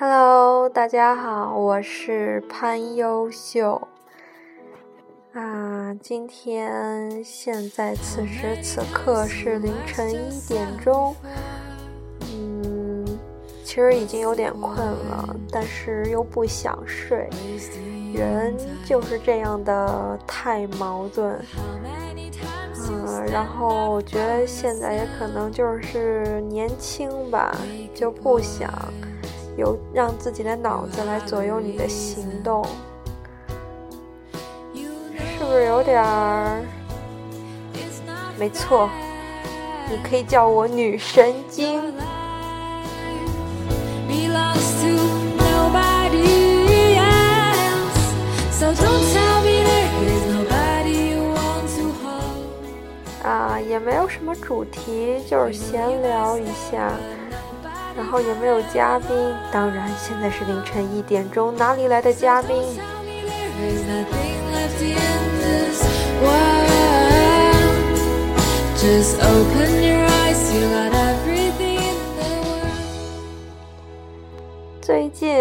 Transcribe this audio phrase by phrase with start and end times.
[0.00, 3.86] Hello，大家好，我是潘优秀。
[5.34, 11.14] 啊，今天现在此时此刻是凌晨一点钟。
[12.32, 13.04] 嗯，
[13.62, 17.28] 其实已经有点困了，但是又不想睡。
[18.14, 21.38] 人就是这样的太矛盾。
[22.88, 27.54] 嗯，然后我觉得现在也可能就是年轻吧，
[27.94, 28.72] 就不想。
[29.60, 32.64] 有让自己的脑子来左右你的行动，
[34.74, 36.62] 是不是有点儿？
[38.38, 38.88] 没错，
[39.90, 41.78] 你可以叫我女神经。
[53.22, 56.90] 啊，也没有什么主题，就是闲聊一下。
[57.96, 59.08] 然后也没有嘉宾，
[59.52, 62.56] 当然现在是凌晨一点钟，哪里来的嘉宾？
[74.80, 75.36] 最近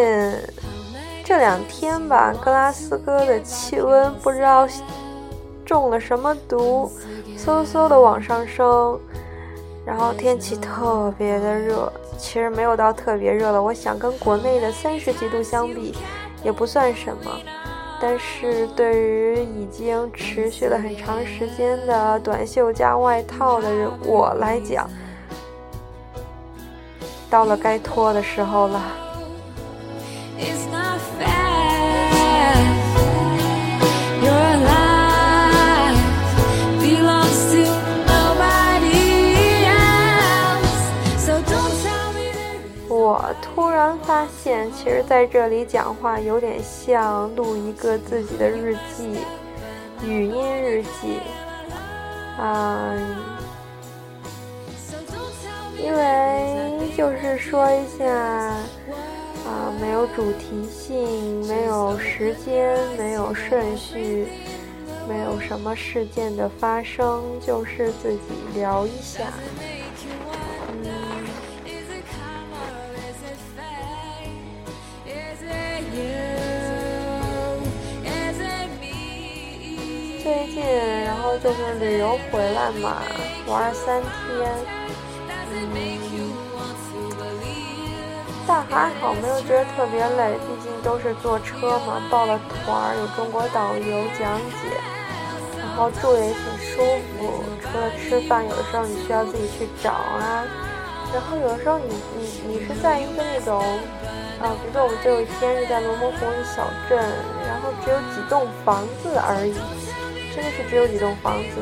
[1.23, 4.67] 这两天吧，格拉斯哥的气温不知道
[5.65, 6.91] 中了什么毒，
[7.37, 8.99] 嗖嗖的往上升，
[9.85, 11.91] 然后天气特别的热。
[12.19, 15.95] 其实没有到特别热了，我想跟国内的三十几度相比，
[16.43, 17.31] 也不算什么。
[18.01, 24.89] 但是对于已经持续了很长时间的短袖加外套的人我来讲，
[27.29, 28.81] 到了该脱的时候了。
[44.49, 49.19] 现，其实在这里讲话有点像录一个自己的日记，
[50.03, 51.19] 语音日记。
[52.41, 53.15] 嗯，
[55.77, 64.29] 因为就是说一下，啊，没有主题性，没有时间，没有顺序，
[65.07, 68.19] 没有什么事件的发生，就是自己
[68.55, 69.25] 聊一下。
[80.29, 80.63] 最近，
[81.05, 83.01] 然后就是旅游回来嘛，
[83.47, 84.47] 玩了三天，
[85.51, 85.67] 嗯，
[88.47, 94.69] 但还好没有觉得特别累，毕竟都是坐车嘛，报了团，有中国导游讲解，
[95.57, 96.83] 然后住也挺舒
[97.17, 97.43] 服。
[97.59, 100.45] 除了吃饭，有的时候你需要自己去找啊，
[101.11, 103.63] 然后有的时候你你你是在一个那种，
[104.39, 106.99] 啊，比如说我们这有一天是在罗摩湖一小镇，
[107.47, 109.55] 然后只有几栋房子而已。
[110.39, 111.59] 真的是只有几栋房子，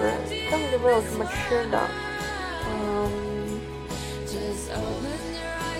[0.51, 1.81] 根本就没有什么吃的，
[2.69, 3.59] 嗯，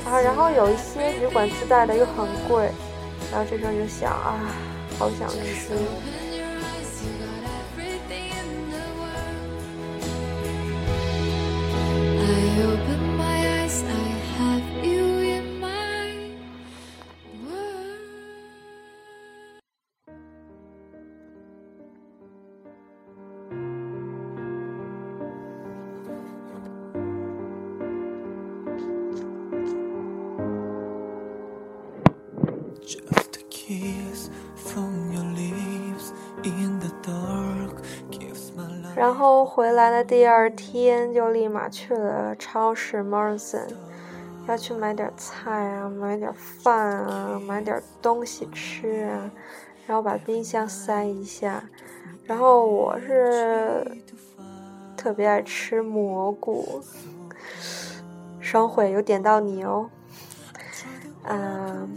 [0.04, 2.72] 啊，然后有一些旅馆自带的又很贵，
[3.32, 4.40] 然后这时候就想啊，
[4.98, 5.78] 好想吃。
[38.98, 43.70] 然后回来的第二天就立马去了超市 Morrison，
[44.48, 49.30] 要去买点菜啊，买点饭啊，买点东西吃啊，
[49.86, 51.64] 然后把冰箱塞一下。
[52.26, 53.86] 然后我是
[54.98, 56.82] 特别爱吃蘑菇，
[58.40, 59.88] 双汇有点到你哦。
[61.24, 61.88] 嗯，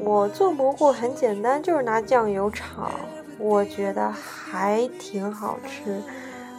[0.00, 2.90] 我做蘑菇很简单，就是拿酱油炒，
[3.38, 6.02] 我觉得还挺好吃。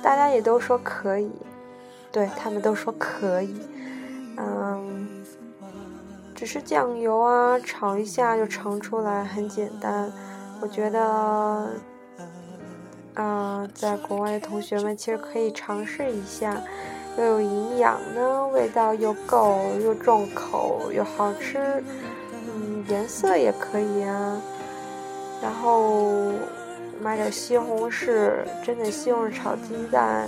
[0.06, 1.32] 大家也都说可以，
[2.12, 3.60] 对他们都说可以，
[4.38, 5.26] 嗯，
[6.36, 10.14] 只是酱油啊，炒一下就盛出来，很简单。
[10.62, 11.72] 我觉得，
[13.16, 16.56] 啊，在国外的同学们其实可以尝试一下，
[17.18, 21.84] 又有营养呢，味道又够，又重口，又好吃，
[22.32, 24.40] 嗯，颜色也可以啊，
[25.42, 26.30] 然后。
[27.02, 28.32] 买点西红柿，
[28.64, 30.28] 真的西红柿炒鸡蛋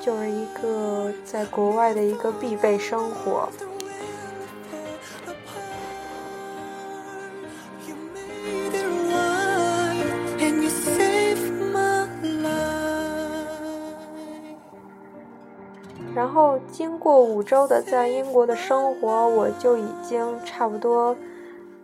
[0.00, 3.48] 就是一个在国外的一个必备生活。
[16.14, 21.16] 然后经过五周的在英国的生活，我就已经差不多。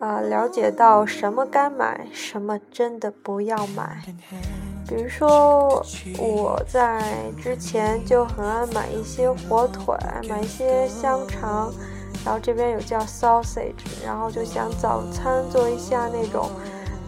[0.00, 4.02] 啊，了解到什么该买，什么真的不要买。
[4.86, 5.82] 比如说，
[6.18, 7.02] 我在
[7.40, 9.96] 之前就很爱买一些火腿，
[10.28, 11.72] 买一些香肠，
[12.24, 13.72] 然后这边有叫 sausage，
[14.04, 16.50] 然后就想早餐做一下那种，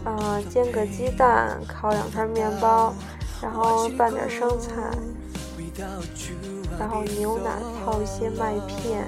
[0.04, 2.94] 啊，煎个鸡蛋，烤两片面包，
[3.42, 4.72] 然后拌点生菜，
[6.78, 7.50] 然后牛奶
[7.84, 9.04] 泡一些麦片，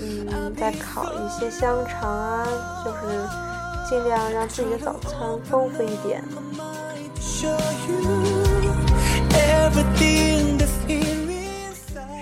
[0.00, 2.46] 嗯，再烤一些香肠啊，
[2.84, 6.22] 就是尽量让自己的早餐丰富一点。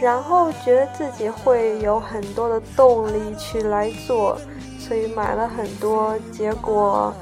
[0.00, 4.38] 然后觉得自己会有很多的动力去来做，
[4.78, 6.16] 所以买了很多。
[6.32, 7.12] 结果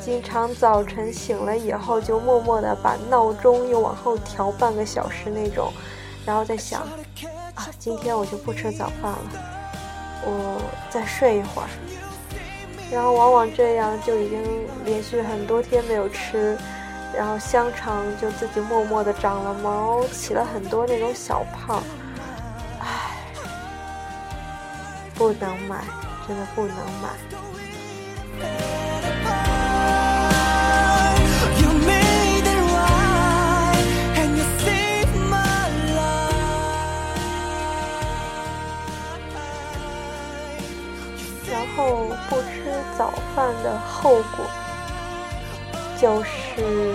[0.00, 5.72] 经常早晨醒了以后，就默默的把闹钟又往后调半个小时那种，
[6.24, 6.82] 然后再想
[7.54, 9.18] 啊，今天我就不吃早饭了，
[10.22, 10.60] 我
[10.90, 11.68] 再睡一会儿。
[12.90, 14.42] 然后往往这样就已经
[14.84, 16.56] 连续很多天没有吃。
[17.16, 21.82] 然后香肠就自己默默的长了毛，起了很多那种小泡，
[22.78, 23.16] 唉，
[25.14, 25.82] 不能买，
[26.28, 27.08] 真的不能买。
[42.96, 44.44] 早饭的后果。
[45.98, 46.94] 就是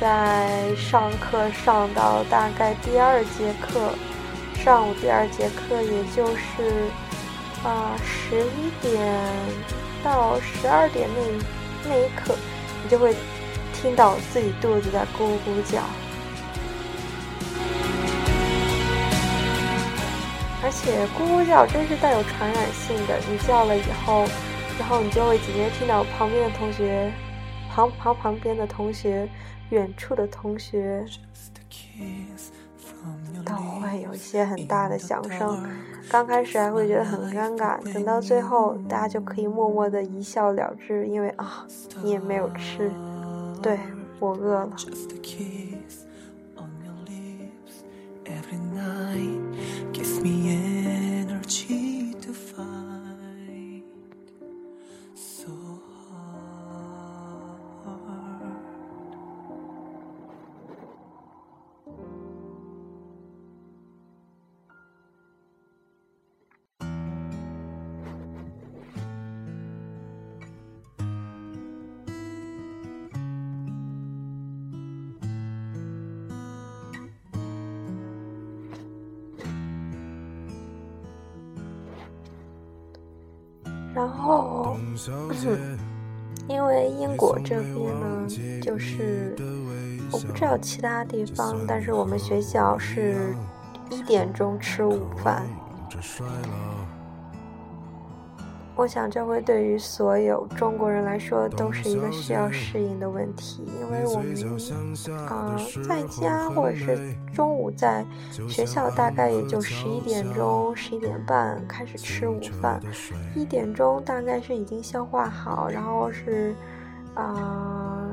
[0.00, 3.92] 在上课上到大概第二节课，
[4.56, 6.90] 上午第二节课，也就是
[7.62, 9.00] 啊十一点
[10.02, 12.34] 到十二点那那一刻，
[12.82, 13.14] 你就会
[13.72, 15.78] 听到自己肚子在咕咕叫，
[20.66, 24.26] 而且咕咕叫真是带有传染性的，你叫了以后。
[24.80, 27.10] 然后你就会直接听到旁边的同学，
[27.70, 29.28] 旁旁旁边的同学，
[29.70, 31.06] 远处的同学，
[33.44, 35.64] 都会有一些很大的响声。
[36.10, 41.64] 刚开始还会觉得很尴尬，等到最后，大家就可以默默的一笑了之，因为啊，
[42.02, 42.90] 你也没有吃，
[43.62, 43.78] 对
[44.18, 44.70] 我饿了。
[48.28, 49.92] every night.
[49.92, 50.50] Give me
[51.22, 51.85] energy.
[83.96, 84.76] 然后，
[86.46, 88.28] 因为英国这边呢，
[88.60, 89.34] 就是
[90.12, 93.34] 我不知道其他地方，但是我们学校是
[93.88, 95.48] 一点钟吃午饭。
[98.76, 104.36] 我想，这会对于所有中国人来说都是一个需要适应的问题，因为我们
[105.26, 105.56] 啊，
[105.88, 112.78] 在家或者是中午在学校，大概也就十一点钟、十一点半开始吃午饭，
[113.34, 116.54] 一点钟大概是已经消化好，然后是
[117.14, 118.06] 啊，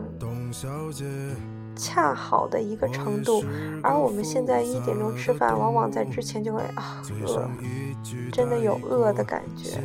[1.76, 3.44] 恰好的一个程度。
[3.82, 7.50] 而我们现在一点钟吃饭，往往在之前就会啊饿，
[8.32, 9.82] 真的有饿的感觉。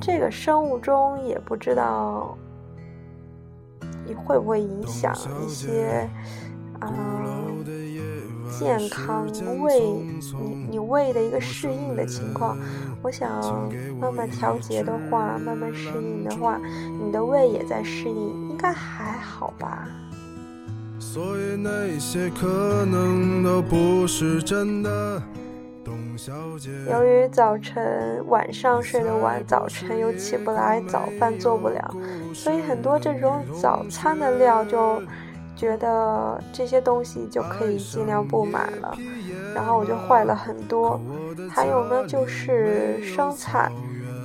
[0.00, 2.36] 这个生物钟也不知道
[4.06, 6.08] 你会不会影响一些
[6.80, 6.92] 啊
[8.58, 9.26] 健康
[9.60, 12.56] 胃你你胃的一个适应的情况。
[13.02, 16.58] 我想慢慢调节的话，慢慢适应的话，
[17.02, 19.86] 你的胃也在适应，应该还好吧。
[20.98, 25.22] 所以那些可能都不是真的。
[26.90, 31.94] 由于早晨晚上睡得晚，早晨又起不来，早饭做不了，
[32.34, 35.02] 所以很多这种早餐的料就
[35.54, 38.96] 觉得这些东西就可以尽量不买了，
[39.54, 41.00] 然后我就坏了很多。
[41.50, 43.70] 还有呢，就是生菜，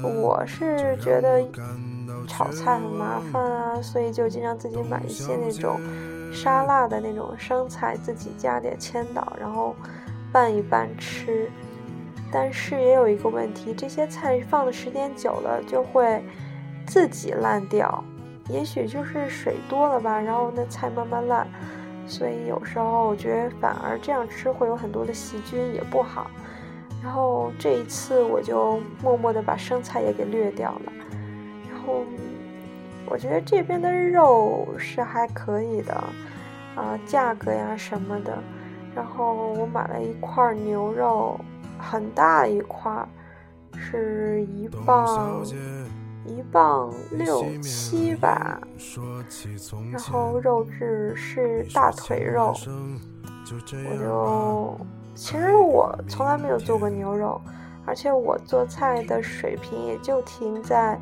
[0.03, 1.43] 我是觉得
[2.27, 5.79] 炒菜很麻烦啊，所以就经常自己买一些那种
[6.33, 9.75] 沙拉的那种生菜，自己加点千岛，然后
[10.31, 11.49] 拌一拌吃。
[12.31, 16.23] 但是也有一个问题，这些菜放的时间久了就会
[16.85, 18.03] 自己烂掉，
[18.49, 21.47] 也许就是水多了吧，然后那菜慢慢烂，
[22.07, 26.31] 所以有时候我觉得反而这样吃会有很多的细菌，也不好。
[27.03, 30.93] 然后这一次我就默默的把生菜也给略掉了。
[31.69, 32.03] 然后
[33.07, 35.93] 我觉得这边的肉是还可以的，
[36.75, 38.37] 啊，价格呀什么的。
[38.93, 41.39] 然后我买了一块牛肉，
[41.81, 43.05] 很大一块，
[43.75, 45.43] 是一磅，
[46.25, 48.61] 一磅六七吧。
[49.91, 52.53] 然后肉质是大腿肉，
[53.89, 54.77] 我就。
[55.13, 57.39] 其实我从来没有做过牛肉，
[57.85, 60.97] 而且我做菜的水平也就停在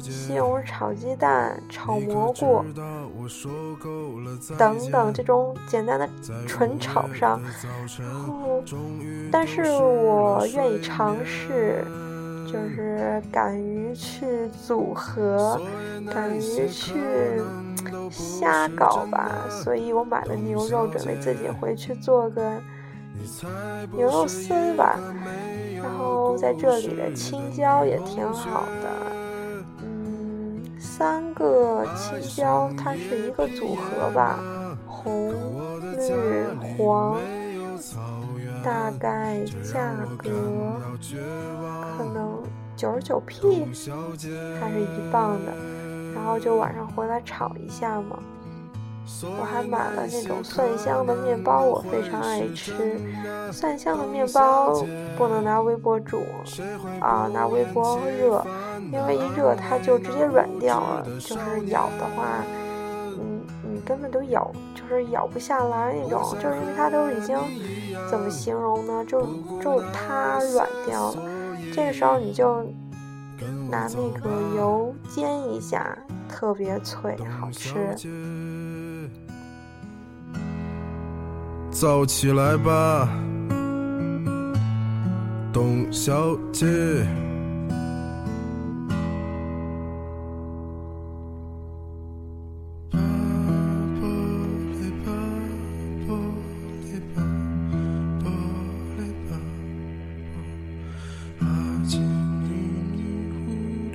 [0.00, 2.64] 西红柿炒鸡蛋、炒蘑菇
[4.58, 6.08] 等等这种简单的
[6.46, 7.40] 纯炒上。
[7.98, 8.62] 然后，
[9.32, 11.84] 但是我愿意尝试，
[12.46, 15.60] 就是敢于去组合，
[16.12, 16.94] 敢于去。
[18.10, 22.58] 瞎搞吧，所以我买了牛肉，准备自己回去做个
[23.92, 24.98] 牛肉丝吧。
[25.76, 29.13] 然后在这里的青椒也挺好的，嗯，
[30.96, 34.38] 三个青椒它是一个组合吧，
[34.86, 35.34] 红、
[35.90, 37.18] 绿、黄，
[38.62, 40.30] 大概价格
[41.98, 42.40] 可能
[42.76, 43.66] 九十九 P，
[44.60, 45.52] 还是一磅的。
[46.14, 48.16] 然后就晚上回来炒一下嘛。
[49.38, 52.72] 我还买了那种蒜香的面包，我非常爱吃。
[53.52, 54.84] 蒜香的面包
[55.16, 56.22] 不能拿微波煮
[57.00, 58.44] 啊，拿微波热，
[58.92, 61.06] 因为一热它就直接软掉了。
[61.20, 62.44] 就是咬的话，
[63.18, 66.22] 嗯，你根本都咬，就是咬不下来那种。
[66.34, 67.38] 就是因为它都已经
[68.10, 69.04] 怎么形容呢？
[69.06, 69.20] 就
[69.62, 71.22] 就它软掉了。
[71.74, 72.64] 这个时候你就。
[73.68, 77.74] 拿那个油煎一下，特别脆，好吃。
[81.74, 83.08] 早起来吧，
[85.52, 86.64] 董小姐。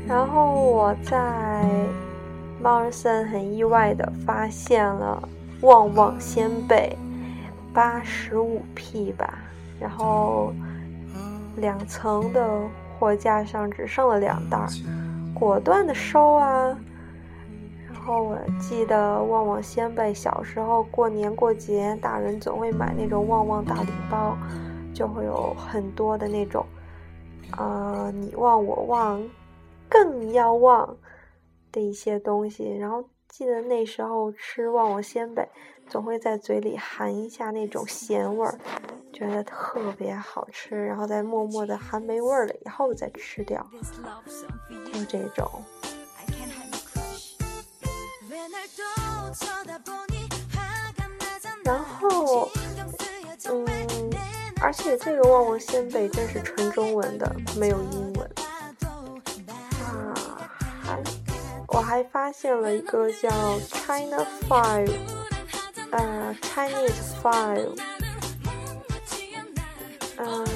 [0.05, 1.63] 然后我在
[2.61, 5.29] 猫尔森很意外的发现了
[5.61, 6.97] 旺旺仙贝，
[7.79, 9.39] 八十五 P 吧，
[9.79, 10.51] 然后
[11.55, 12.61] 两层的
[12.99, 14.59] 货架上只剩了两袋，
[15.33, 16.77] 果断的收啊！
[17.87, 24.37] 然后我记得旺旺仙贝小时候过年过节，大人总会买那种旺旺大礼包，
[24.93, 26.65] 就会有很多的那种，
[27.51, 29.23] 啊，你旺我旺。
[29.87, 30.97] 更要旺
[31.71, 35.47] 的一些东西，然后记得那时候吃旺旺仙贝，
[35.89, 38.57] 总会在嘴里含一下那种咸味儿，
[39.11, 43.65] 觉得特别好吃，然后再默默的含没味儿了以后再吃掉，
[44.93, 45.49] 就这种。
[51.63, 52.49] 然后，
[53.45, 53.67] 嗯，
[54.61, 58.31] 而且这个旺旺仙贝真是纯中文的，没有英文。
[59.47, 60.15] 啊
[61.67, 63.29] 我还发现了一个叫
[63.69, 64.91] China Five，
[65.91, 66.91] 呃，Chinese
[67.21, 67.77] Five，
[70.17, 70.47] 嗯，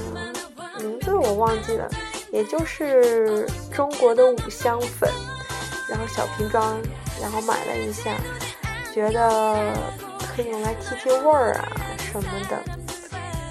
[0.80, 1.90] 名字我忘记了，
[2.32, 5.12] 也就是中国的五香粉，
[5.90, 6.80] 然后小瓶装，
[7.22, 8.16] 然后买了一下，
[8.94, 9.74] 觉得
[10.36, 12.64] 可以用来提提味儿啊什么的，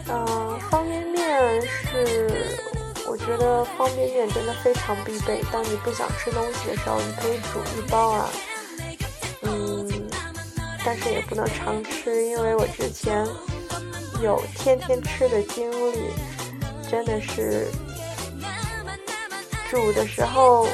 [0.09, 2.59] 嗯，方便面是。
[3.05, 5.45] 我觉得方便面真的非常必备。
[5.53, 8.31] 当你不想吃东西的时候，你可以煮一包啊。
[10.95, 13.27] 但是也不能常吃，因为我之前
[14.23, 16.11] 有天天吃的经历，
[16.87, 17.67] 真的是
[19.71, 20.69] 煮的时候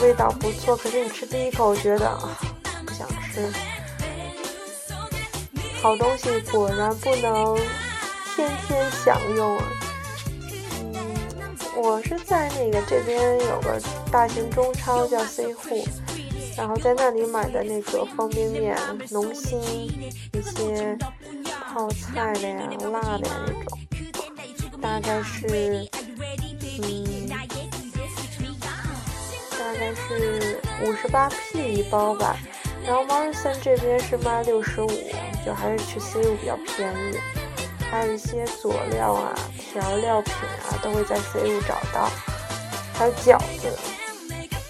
[0.00, 2.38] 味道不错，可是你吃第一口觉得啊
[2.86, 3.52] 不想吃。
[5.82, 7.54] 好东西果然不能
[8.34, 9.64] 天天享用啊。
[11.76, 13.78] 我是在那个这边有个
[14.10, 15.86] 大型中超叫 C 户，
[16.56, 18.76] 然后在那里买的那个方便面，
[19.10, 20.96] 农心一些
[21.72, 23.78] 泡菜的呀、辣的呀那种，
[24.80, 25.88] 大概是
[26.82, 27.28] 嗯，
[29.58, 32.36] 大概是五十八 P 一包吧。
[32.84, 34.90] 然后 Marson 这边是卖六十五，
[35.46, 37.18] 就还是去 C 户比较便宜。
[37.90, 39.34] 还有一些佐料啊、
[39.72, 42.10] 调料品啊，都会在 C 物找到。
[42.94, 43.78] 还有饺子，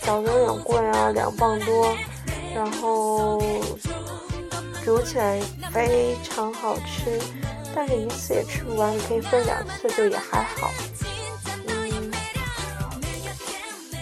[0.05, 1.95] 饺子有点贵啊，两磅多。
[2.55, 3.43] 然后
[4.85, 5.41] 煮起来
[5.73, 7.19] 非常好吃，
[7.75, 10.71] 但是一次也吃不完，可以分两次，就也还好。
[11.69, 12.13] 嗯，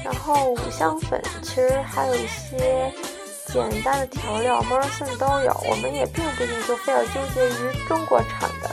[0.05, 2.93] 然后五香粉其实还有一些
[3.47, 8.69] 简单的调料 m o r s o n 都有，我们也并不一定就非要纠结于中国产的。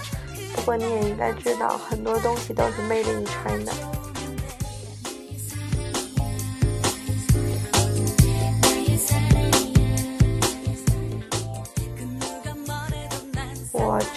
[0.55, 3.72] 不过你也应该知道，很多东西都是 Made in China。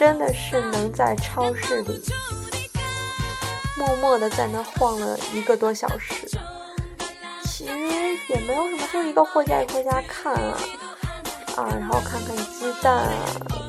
[0.01, 2.03] 真的是能在超市里
[3.77, 6.27] 默默的在那晃了一个多小时，
[7.45, 7.75] 其实
[8.31, 10.57] 也没有什么，就一个货架一个货架看啊
[11.55, 13.11] 啊，然后看看鸡蛋啊，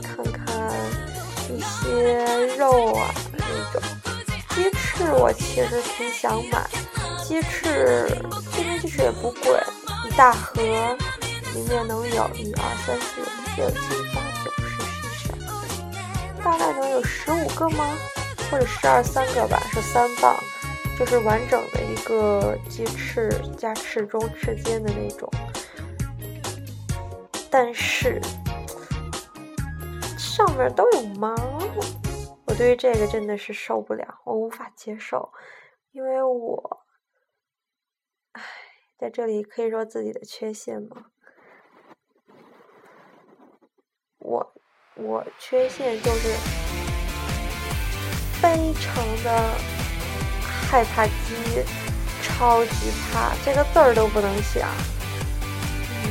[0.02, 0.74] 看看
[1.50, 3.82] 一些肉啊那种。
[4.52, 6.66] 鸡翅我其实挺想买，
[7.26, 8.08] 鸡翅
[8.56, 9.62] 这边鸡翅也不贵，
[10.08, 13.26] 一大盒里面能有一二三四五
[13.58, 14.31] 六七八。
[16.44, 17.96] 大概能有十五个吗？
[18.50, 20.36] 或者十二三个吧，是三磅，
[21.00, 25.30] 就是完整的一个鸡翅加翅中翅尖的那种。
[27.50, 28.20] 但是
[30.18, 31.34] 上面都有毛，
[32.46, 35.32] 我对于这个真的是受不了，我无法接受，
[35.92, 36.86] 因为我，
[38.34, 38.44] 唉，
[38.98, 41.06] 在这里可以说自己的缺陷吗？
[44.18, 44.54] 我。
[45.04, 46.30] 我缺陷就是
[48.40, 49.50] 非常的
[50.70, 51.12] 害怕鸡，
[52.22, 54.70] 超级怕，这个字儿都不能想。
[56.04, 56.08] 嗯。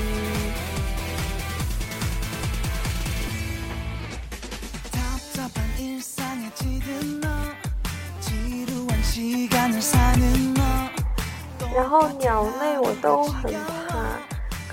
[11.73, 13.52] 然后鸟类我都很
[13.88, 14.19] 怕，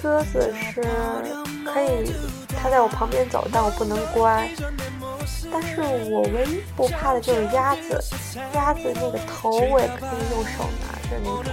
[0.02, 0.82] 鸽子是
[1.64, 2.47] 可以。
[2.62, 4.50] 它在我旁边走，但我不能乖。
[5.52, 8.04] 但是我唯一不怕的就是鸭子，
[8.54, 11.46] 鸭子那个头我也可以用手拿着那种。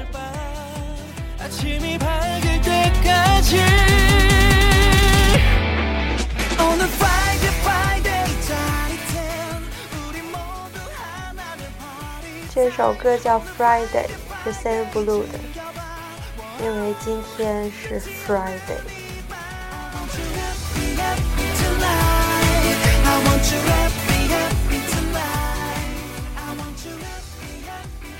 [12.52, 14.06] 这首歌叫《Friday》，
[14.44, 15.38] 是 Sam Blue 的，
[16.62, 19.03] 因为今天是 Friday。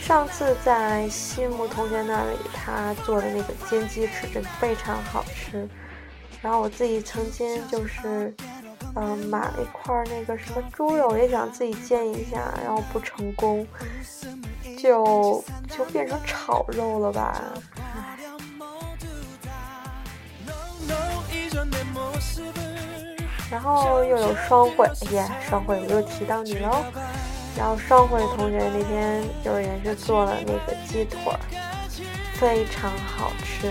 [0.06, 5.66] 上次在西木同学那里，他做的那个煎鸡翅真的非常好吃。
[6.42, 8.34] 然后我自己曾经就是，
[8.94, 13.66] 嗯，买了一块那个什么猪肉，也想自己煎一下，然后不成功，
[14.78, 15.42] 就
[15.74, 17.42] 就变成炒肉了吧。
[23.50, 26.84] 然后又有双汇，耶，双汇我又提到你喽。
[27.56, 31.18] 然后双汇同学那天幼儿园是做了那个鸡腿，
[32.34, 33.70] 非常好吃。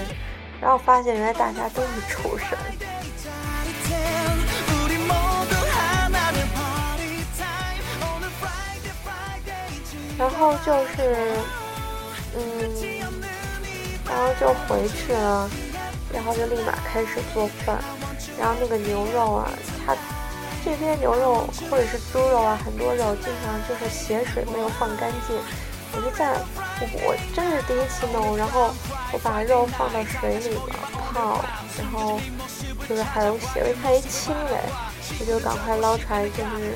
[0.62, 2.58] 然后发现原来大家都是厨神。
[10.18, 11.34] 然后就是，
[12.38, 12.42] 嗯，
[14.06, 15.50] 然后就回去了，
[16.14, 17.84] 然后就立马开始做饭。
[18.40, 19.50] 然后那个牛肉啊，
[19.86, 19.96] 它
[20.64, 25.36] 这边牛肉或者是猪肉啊，很多肉经常就是血水没有放干净。
[25.96, 26.34] 我就在，
[27.06, 28.74] 我真是第一次弄，然后
[29.12, 30.62] 我把肉放到水里了
[31.14, 31.46] 泡，
[31.78, 32.20] 然后
[32.90, 34.58] 就是还有血，味太轻嘞，
[35.20, 36.74] 我就赶快捞出来，就是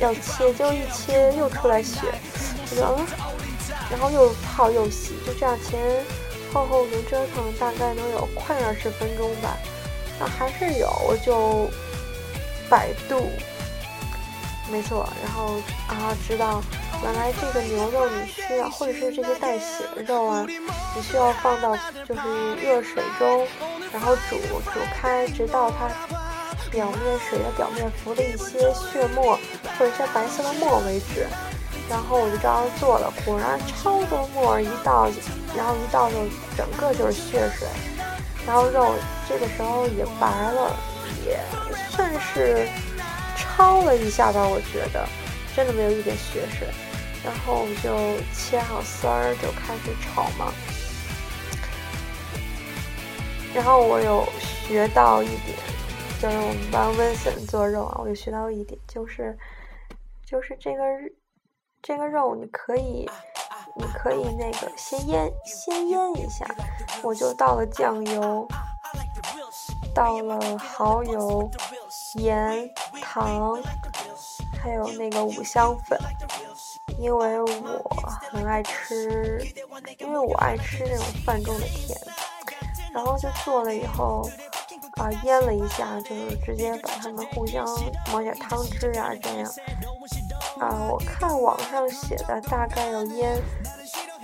[0.00, 2.00] 要切，就一切又出来血，
[2.72, 3.06] 我就嗯，
[3.88, 5.78] 然后又泡又洗，就这样前
[6.52, 9.56] 后后能折腾大概能有快二十分钟吧。
[10.18, 11.70] 那还是有，我就
[12.68, 13.30] 百度，
[14.70, 15.54] 没错，然后
[15.88, 16.60] 啊知道，
[17.02, 21.76] 原来这个牛肉你需要，或者是这些带血的肉啊，你需要放到
[22.06, 23.46] 就是热水中，
[23.92, 24.36] 然后煮
[24.72, 25.88] 煮开，直到它
[26.70, 27.00] 表面
[27.30, 29.38] 水的表面浮了一些血沫
[29.78, 31.26] 或者是白色的沫为止。
[31.88, 35.08] 然后我就这样做了，果然超多沫，一倒，
[35.56, 36.16] 然后一倒就
[36.54, 37.66] 整个就是血水。
[38.48, 38.94] 然后肉
[39.28, 40.74] 这个时候也白了，
[41.26, 41.38] 也
[41.90, 42.66] 算是
[43.36, 45.06] 焯了一下吧，我觉得
[45.54, 46.66] 真的没有一点血水。
[47.22, 50.50] 然后我们就切好丝儿，就开始炒嘛。
[53.52, 55.58] 然后我有学到一点，
[56.22, 59.36] 就是我们帮温森做肉啊，我有学到一点，就是
[60.24, 60.82] 就是这个
[61.82, 63.06] 这个肉你可以。
[63.78, 66.44] 你可以那个先腌，先腌一下，
[67.00, 68.46] 我就倒了酱油，
[69.94, 71.48] 倒了蚝油，
[72.14, 72.68] 盐、
[73.00, 73.56] 糖，
[74.60, 75.96] 还有那个五香粉。
[76.98, 77.48] 因为我
[78.32, 79.40] 很爱吃，
[80.00, 81.96] 因为我爱吃那种饭中的甜，
[82.92, 84.28] 然后就做了以后，
[84.96, 87.64] 啊腌了一下，就是直接把它们互相
[88.10, 89.48] 抹点汤汁啊，这样。
[90.60, 93.40] 啊，我看网上写的大概要腌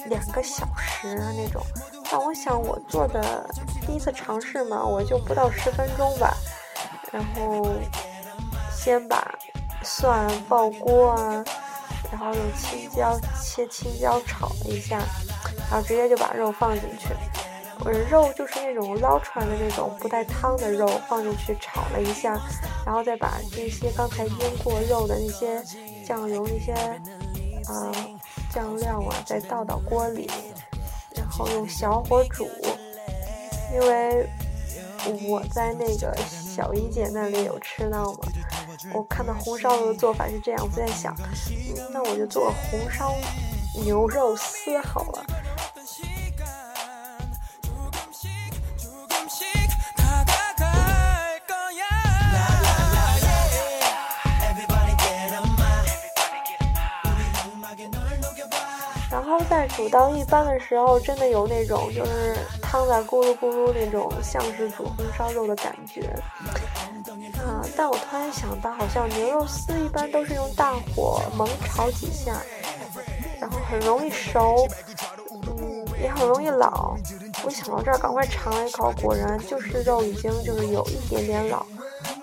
[0.06, 1.62] 两个小时那种，
[2.10, 3.48] 但我想我做的
[3.86, 6.36] 第一次尝试嘛，我就不到十分钟吧，
[7.12, 7.68] 然后
[8.70, 9.32] 先把
[9.82, 11.44] 蒜爆锅啊。
[12.12, 14.98] 然后用青椒切青椒炒了一下，
[15.68, 17.08] 然后直接就把肉放进去。
[17.80, 22.38] 我的肉就是那种捞出来的那种不带汤的肉，放进去炒了一下，
[22.86, 25.60] 然后再把这些刚才腌过肉的那些
[26.06, 27.92] 酱油、那些啊
[28.52, 30.30] 酱料啊，再倒到锅里，
[31.16, 32.48] 然后用小火煮，
[33.72, 34.28] 因为。
[35.28, 38.20] 我在那个小姨姐那里有吃到嘛，
[38.94, 41.14] 我看到红烧肉的做法是这样，我在想，
[41.92, 43.14] 那我就做红烧
[43.84, 45.26] 牛肉丝好了。
[59.26, 66.14] 然后在煮到一般的时候，真的有那种就是汤在咕噜咕噜那种，像是煮红烧肉的感觉。
[67.38, 67.64] 啊！
[67.74, 72.36] 但我突然想到，好像牛肉丝一般都是用大火猛炒几下，
[73.40, 74.68] 然后很容易熟，
[75.30, 76.94] 嗯，也很容易老。
[77.44, 81.64] 我想到这儿，赶快尝了一口，果然就是肉已经就是有一点点老。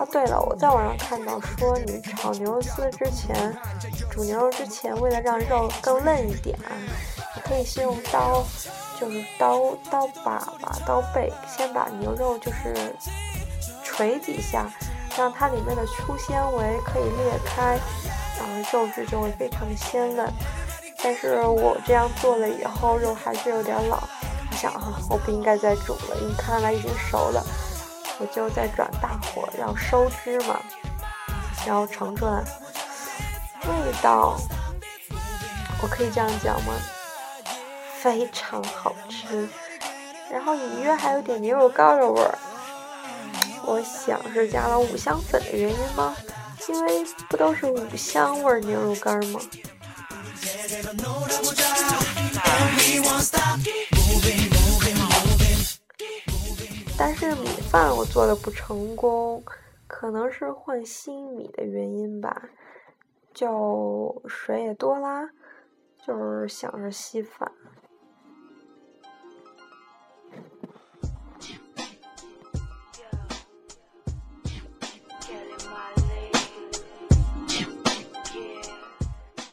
[0.01, 3.55] 啊，对了，我在网上看到说，你炒牛肉丝之前，
[4.09, 6.57] 煮牛肉之前，为了让肉更嫩一点，
[7.35, 8.43] 你可以先用刀，
[8.99, 9.59] 就是刀
[9.91, 12.95] 刀把把刀背，先把牛肉就是
[13.83, 14.67] 捶几下，
[15.15, 17.77] 让它里面的粗纤维可以裂开，
[18.39, 20.27] 然后肉质就会非常的鲜嫩。
[21.03, 23.97] 但是我这样做了以后，肉还是有点老，
[24.49, 27.45] 我想哈，我不应该再煮了，因为看来已经熟了。
[28.19, 30.59] 我就再转大火，要收汁嘛，
[31.65, 32.43] 然后盛出来，
[33.63, 34.37] 味道，
[35.81, 36.73] 我可以这样讲吗？
[37.99, 39.47] 非常好吃，
[40.31, 42.37] 然后隐约还有点牛肉干的味儿。
[43.63, 46.15] 我想是加了五香粉的原因吗？
[46.67, 49.39] 因为不都是五香味牛肉干吗？
[57.03, 59.43] 但是米饭我做的不成功，
[59.87, 62.43] 可能是换新米的原因吧，
[63.33, 65.27] 就水也多啦，
[66.05, 67.51] 就是想着稀饭。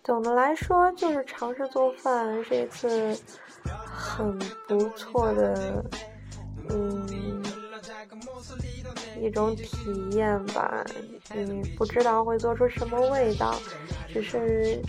[0.04, 3.18] 总的来说，就是尝试做饭这次
[3.64, 5.82] 很不错的。
[6.70, 7.06] 嗯，
[9.20, 10.84] 一种体验吧。
[11.34, 13.54] 嗯，不知道会做出什么味道，
[14.08, 14.80] 只是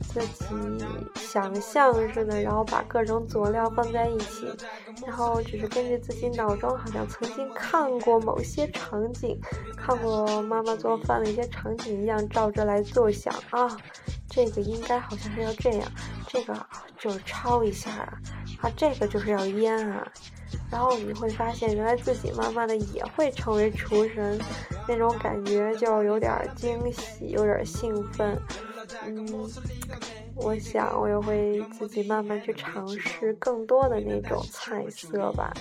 [0.00, 4.46] 自己想象似的，然后把各种佐料放在一起，
[5.06, 9.38] 然后只是根据自己脑中好像曾经看过某些场景，
[9.76, 13.76] 看过妈妈做饭的一些场景一样，照着来做想啊，
[14.28, 15.90] 这个应该好像是要这样，
[16.26, 16.54] 这个
[16.98, 18.12] 就是焯一下啊，
[18.62, 20.06] 啊，这个就是要腌啊。
[20.70, 24.38] 然后你会发现，原来自己慢慢的也会成为厨神，
[24.86, 28.38] 那种感觉就有点惊喜，有点兴奋。
[29.06, 29.48] 嗯，
[30.34, 35.52] 我想我也会自己慢慢去尝试更多的那种菜色吧。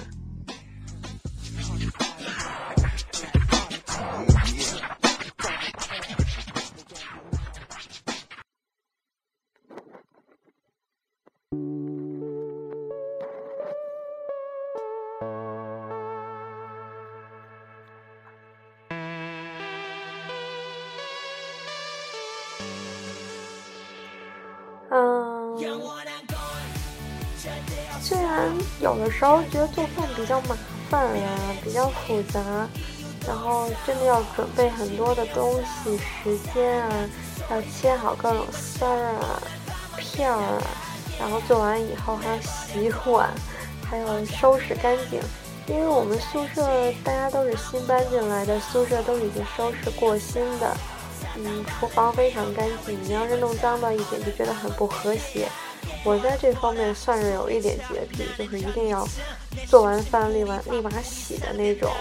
[29.18, 30.56] 时候觉得做饭比较麻
[30.90, 31.30] 烦呀，
[31.64, 32.40] 比较复杂，
[33.28, 36.94] 然后真的要准备很多的东西，时间啊，
[37.50, 39.42] 要切好各种丝儿啊、
[39.98, 40.62] 片儿啊，
[41.20, 43.30] 然后做完以后还要洗碗，
[43.90, 45.20] 还有收拾干净。
[45.66, 46.62] 因为我们宿舍
[47.04, 50.78] 大家都是新搬进来的，宿舍都已经收拾过新的，
[51.36, 52.98] 嗯，厨房非常干净。
[53.04, 55.50] 你要是弄脏到一点，就觉得很不和谐。
[56.04, 59.08] 我在这方面算是有一点洁癖，就是一定要
[59.68, 61.92] 做完饭立完立马洗的那种。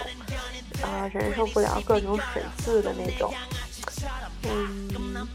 [0.83, 3.33] 啊忍受不了各种水渍的那种。
[4.42, 5.27] 嗯，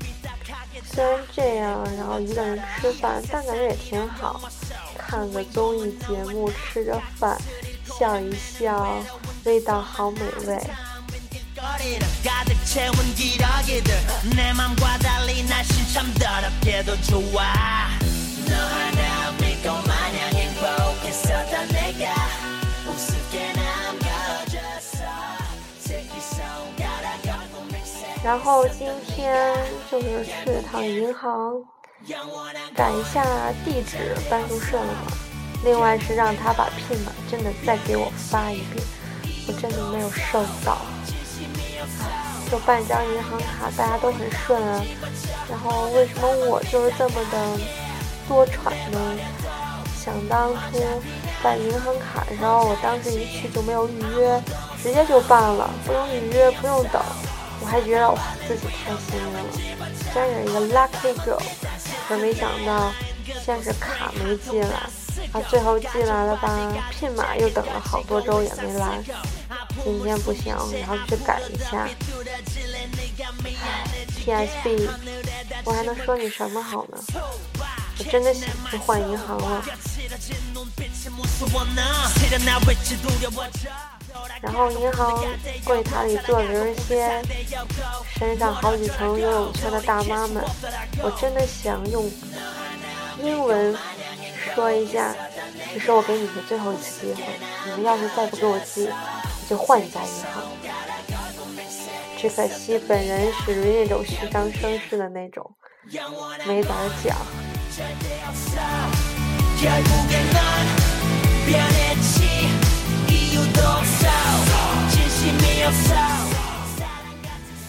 [0.85, 4.39] 虽然这样，然后一个人吃饭，但感觉也挺好。
[4.95, 7.35] 看个综艺节目，吃着饭，
[7.97, 9.03] 笑一笑，
[9.45, 10.61] 味道好美味。
[28.23, 29.57] 然后今天
[29.91, 31.61] 就是去了趟银行，
[32.75, 33.25] 改一下
[33.65, 35.11] 地址，搬宿舍了嘛。
[35.65, 38.85] 另外是让他把 PIN 码真的再给我发一遍，
[39.47, 40.77] 我真的没有收到。
[42.49, 44.85] 就办张银行卡，大家都很顺啊。
[45.49, 47.59] 然后为什么我就是这么的
[48.31, 49.17] 多舛呢？
[49.93, 50.79] 想当初
[51.43, 54.41] 办银行卡的时候，我当时一去就没有预约，
[54.81, 57.01] 直接就办了，不用预约，不用等。
[57.59, 58.17] 我还觉得哇，
[58.47, 59.43] 自己太幸运了，
[60.15, 61.43] 真是一个 lucky girl。
[62.07, 62.93] 可没想到，
[63.43, 64.77] 先是卡没进来，
[65.33, 66.57] 啊，最后进来了吧
[66.93, 69.03] ，PIN 码又等了好多周也没来。
[69.83, 71.85] 今天不行，然后去改一下。
[74.23, 74.87] TSB，
[75.65, 76.97] 我还能说你什么好呢？
[78.01, 79.63] 我真的想去换银行了。
[84.41, 85.23] 然后银行
[85.63, 87.21] 柜台里坐着一些
[88.17, 90.43] 身上好几层游泳圈的大妈们，
[91.03, 92.11] 我真的想用
[93.21, 93.77] 英文
[94.55, 95.15] 说一下，
[95.75, 97.21] 这是我给你们最后一次机会，
[97.65, 100.43] 你们要是再不给我寄，我就换一家银行。
[102.17, 105.55] 只可惜本人属于那种虚张声势的那种，
[106.47, 107.15] 没胆讲。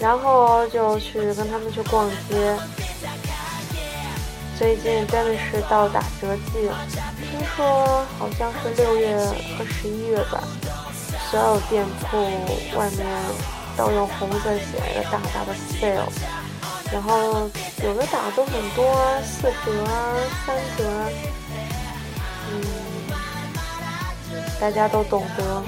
[0.00, 2.56] 然后就去跟他们去逛街。
[4.58, 6.76] 最近真的是到打折季了，
[7.16, 9.16] 听说好像是六月
[9.56, 10.42] 和十一月吧，
[11.30, 12.16] 所有店铺
[12.76, 13.06] 外面
[13.76, 16.08] 都用红色写了个大大的 sale，
[16.92, 17.48] 然后
[17.82, 20.14] 有的打都很多，四折啊，
[20.46, 20.84] 三折，
[22.50, 22.52] 嗯。
[24.60, 25.62] 大家都懂得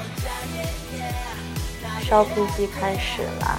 [2.09, 3.59] ，shopping 季开始啦。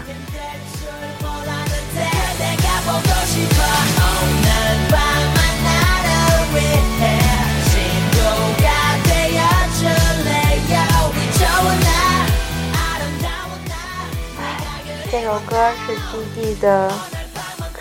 [15.12, 16.92] 这首歌是 G D 的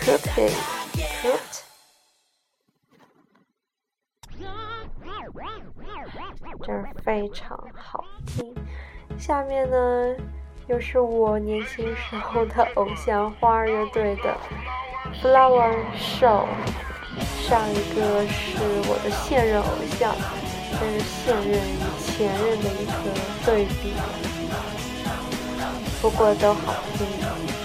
[0.05, 0.53] Cookie
[1.23, 1.63] Cooked。
[6.63, 8.53] 真是非常好听。
[9.17, 10.15] 下面呢，
[10.67, 14.37] 又是我年轻时候的偶像花儿乐队的
[15.23, 16.45] 《Flower Show》。
[17.41, 20.15] 上一个是我的现任偶像，
[20.79, 22.93] 这是现任与前任的一个
[23.43, 23.95] 对比。
[25.99, 27.64] 不过都好听。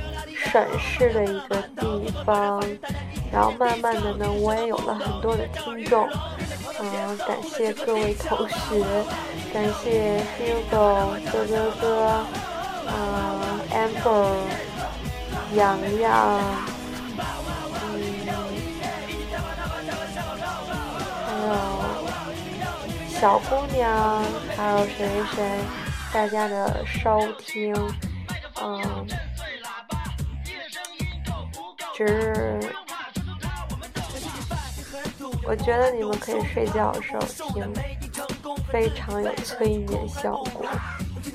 [0.51, 2.61] 审视的一个地方。
[3.31, 6.07] 然后慢慢的呢，我也有了很多的听众。
[6.79, 8.83] 嗯，感谢各位同学，
[9.53, 12.25] 感谢 Hugo 哥哥哥，
[12.87, 12.91] 嗯
[13.71, 14.27] ，Amber，
[15.55, 16.09] 洋洋，
[21.29, 21.55] 嗯，还有
[23.07, 24.23] 小姑娘，
[24.57, 25.37] 还有谁谁，
[26.11, 27.73] 大家的收听，
[28.61, 28.81] 嗯，
[32.05, 32.59] 只是。
[35.43, 37.73] 我觉得你们可以睡觉的时候听，
[38.71, 40.65] 非常有催眠效果。
[41.23, 41.33] 因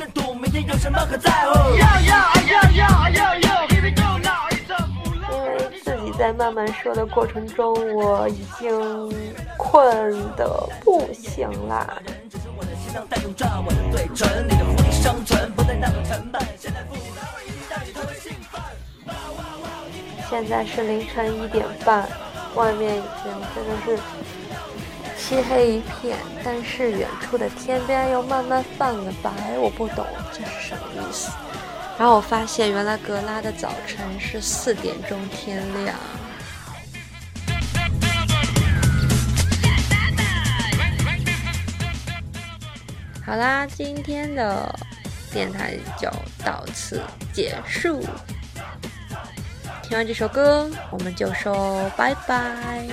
[5.43, 8.71] 为自己在慢慢说的过程中，我已经
[9.59, 12.01] 困得不行啦。
[16.59, 16.79] 现在
[20.39, 22.07] 现在是凌晨一点半。
[22.55, 23.99] 外面已经真的是
[25.17, 31.31] 漆黑一片，但是远处的天边又慢慢泛了白，我不懂这是什么意思。
[31.99, 35.97] 然后我发现，原来格拉的早晨是四点钟天亮。
[43.25, 44.79] 好啦，今天的
[45.33, 46.11] 电台就
[46.45, 47.01] 到此
[47.33, 48.05] 结束。
[49.89, 52.85] 听完这首歌，我们就说拜拜。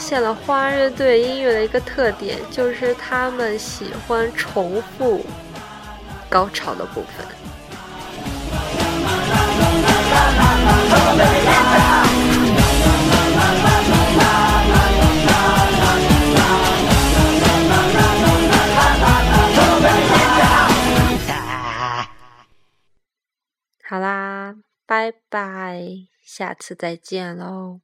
[0.00, 5.24] 现了花乐队音乐的一个特点，就是他们喜欢重复
[6.28, 7.26] 高潮的部分。
[23.84, 24.54] 好啦，
[24.86, 25.82] 拜拜，
[26.24, 27.80] 下次再见喽。